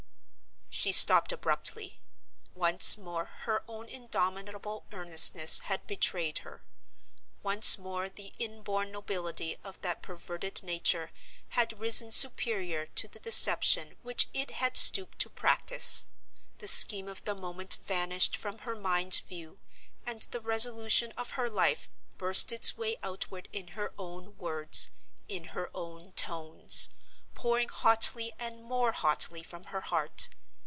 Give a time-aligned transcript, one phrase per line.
[0.73, 1.99] She stopped abruptly.
[2.55, 6.63] Once more her own indomitable earnestness had betrayed her.
[7.43, 11.11] Once more the inborn nobility of that perverted nature
[11.49, 16.05] had risen superior to the deception which it had stooped to practice.
[16.59, 19.59] The scheme of the moment vanished from her mind's view;
[20.05, 24.89] and the resolution of her life burst its way outward in her own words,
[25.27, 26.89] in her own tones,
[27.35, 30.29] pouring hotly and more hotly from her heart.